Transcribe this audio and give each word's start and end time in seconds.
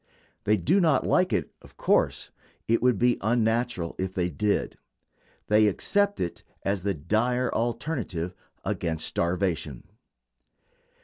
They 0.45 0.57
do 0.57 0.79
not 0.81 1.05
like 1.05 1.31
it, 1.31 1.53
of 1.61 1.77
course; 1.77 2.31
it 2.67 2.81
would 2.81 2.97
be 2.97 3.19
unnatural 3.21 3.95
if 3.99 4.15
they 4.15 4.29
did. 4.29 4.79
They 5.45 5.67
accept 5.67 6.19
it 6.19 6.41
as 6.63 6.81
the 6.81 6.95
dire 6.95 7.53
alternative 7.53 8.33
against 8.65 9.05
starvation. 9.05 9.83